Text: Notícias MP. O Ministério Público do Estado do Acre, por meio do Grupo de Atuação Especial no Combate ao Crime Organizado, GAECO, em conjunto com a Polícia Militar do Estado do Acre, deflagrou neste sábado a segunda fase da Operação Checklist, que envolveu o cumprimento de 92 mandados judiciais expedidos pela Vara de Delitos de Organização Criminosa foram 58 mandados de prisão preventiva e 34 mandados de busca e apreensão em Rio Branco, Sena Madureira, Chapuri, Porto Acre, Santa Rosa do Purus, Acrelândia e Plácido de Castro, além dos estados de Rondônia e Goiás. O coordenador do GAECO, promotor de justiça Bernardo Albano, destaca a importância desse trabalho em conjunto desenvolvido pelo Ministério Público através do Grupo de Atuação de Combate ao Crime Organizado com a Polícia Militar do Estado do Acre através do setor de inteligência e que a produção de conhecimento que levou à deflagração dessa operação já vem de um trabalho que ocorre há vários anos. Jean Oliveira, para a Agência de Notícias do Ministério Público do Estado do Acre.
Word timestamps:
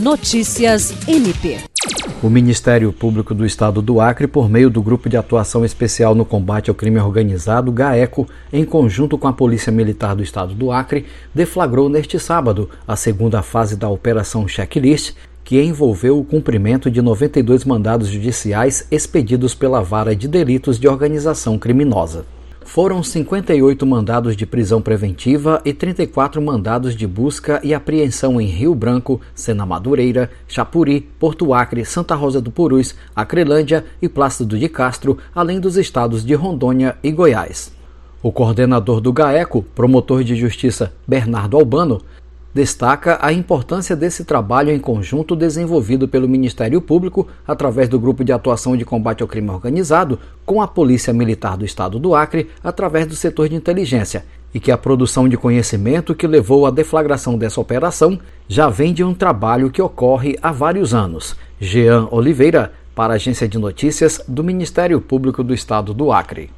Notícias 0.00 0.94
MP. 1.08 1.58
O 2.22 2.30
Ministério 2.30 2.92
Público 2.92 3.34
do 3.34 3.44
Estado 3.44 3.82
do 3.82 4.00
Acre, 4.00 4.28
por 4.28 4.48
meio 4.48 4.70
do 4.70 4.80
Grupo 4.80 5.08
de 5.08 5.16
Atuação 5.16 5.64
Especial 5.64 6.14
no 6.14 6.24
Combate 6.24 6.70
ao 6.70 6.76
Crime 6.76 7.00
Organizado, 7.00 7.72
GAECO, 7.72 8.28
em 8.52 8.64
conjunto 8.64 9.18
com 9.18 9.26
a 9.26 9.32
Polícia 9.32 9.72
Militar 9.72 10.14
do 10.14 10.22
Estado 10.22 10.54
do 10.54 10.70
Acre, 10.70 11.06
deflagrou 11.34 11.88
neste 11.88 12.16
sábado 12.20 12.70
a 12.86 12.94
segunda 12.94 13.42
fase 13.42 13.74
da 13.74 13.88
Operação 13.88 14.46
Checklist, 14.46 15.16
que 15.42 15.60
envolveu 15.60 16.16
o 16.16 16.24
cumprimento 16.24 16.88
de 16.88 17.02
92 17.02 17.64
mandados 17.64 18.06
judiciais 18.06 18.86
expedidos 18.92 19.52
pela 19.52 19.82
Vara 19.82 20.14
de 20.14 20.28
Delitos 20.28 20.78
de 20.78 20.86
Organização 20.86 21.58
Criminosa 21.58 22.24
foram 22.68 23.02
58 23.02 23.86
mandados 23.86 24.36
de 24.36 24.44
prisão 24.44 24.82
preventiva 24.82 25.58
e 25.64 25.72
34 25.72 26.40
mandados 26.42 26.94
de 26.94 27.06
busca 27.06 27.58
e 27.64 27.72
apreensão 27.72 28.38
em 28.38 28.44
Rio 28.44 28.74
Branco, 28.74 29.22
Sena 29.34 29.64
Madureira, 29.64 30.30
Chapuri, 30.46 31.00
Porto 31.18 31.54
Acre, 31.54 31.82
Santa 31.86 32.14
Rosa 32.14 32.42
do 32.42 32.50
Purus, 32.50 32.94
Acrelândia 33.16 33.86
e 34.02 34.08
Plácido 34.08 34.58
de 34.58 34.68
Castro, 34.68 35.16
além 35.34 35.58
dos 35.58 35.78
estados 35.78 36.22
de 36.22 36.34
Rondônia 36.34 36.94
e 37.02 37.10
Goiás. 37.10 37.72
O 38.22 38.30
coordenador 38.30 39.00
do 39.00 39.14
GAECO, 39.14 39.62
promotor 39.74 40.22
de 40.22 40.36
justiça 40.36 40.92
Bernardo 41.06 41.56
Albano, 41.56 42.02
destaca 42.54 43.18
a 43.20 43.32
importância 43.32 43.94
desse 43.94 44.24
trabalho 44.24 44.70
em 44.70 44.78
conjunto 44.78 45.36
desenvolvido 45.36 46.08
pelo 46.08 46.28
Ministério 46.28 46.80
Público 46.80 47.28
através 47.46 47.88
do 47.88 48.00
Grupo 48.00 48.24
de 48.24 48.32
Atuação 48.32 48.76
de 48.76 48.84
Combate 48.84 49.22
ao 49.22 49.28
Crime 49.28 49.50
Organizado 49.50 50.18
com 50.44 50.62
a 50.62 50.66
Polícia 50.66 51.12
Militar 51.12 51.56
do 51.56 51.64
Estado 51.64 51.98
do 51.98 52.14
Acre 52.14 52.48
através 52.62 53.06
do 53.06 53.14
setor 53.14 53.48
de 53.48 53.54
inteligência 53.54 54.24
e 54.52 54.58
que 54.58 54.72
a 54.72 54.78
produção 54.78 55.28
de 55.28 55.36
conhecimento 55.36 56.14
que 56.14 56.26
levou 56.26 56.66
à 56.66 56.70
deflagração 56.70 57.36
dessa 57.36 57.60
operação 57.60 58.18
já 58.48 58.68
vem 58.68 58.92
de 58.92 59.04
um 59.04 59.14
trabalho 59.14 59.70
que 59.70 59.82
ocorre 59.82 60.38
há 60.42 60.50
vários 60.50 60.94
anos. 60.94 61.36
Jean 61.60 62.08
Oliveira, 62.10 62.72
para 62.94 63.12
a 63.12 63.16
Agência 63.16 63.46
de 63.46 63.58
Notícias 63.58 64.20
do 64.26 64.42
Ministério 64.42 65.00
Público 65.00 65.44
do 65.44 65.54
Estado 65.54 65.92
do 65.92 66.10
Acre. 66.10 66.50